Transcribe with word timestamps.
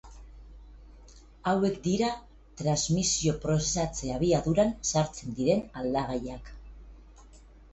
Hauek 1.51 1.75
dira 1.87 2.07
transmisio 2.61 3.35
prozesatze 3.43 4.09
abiaduran 4.15 4.75
sartzen 4.95 5.37
diren 5.43 5.63
aldagaiak. 5.83 6.51